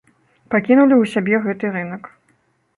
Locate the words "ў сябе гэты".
0.97-1.73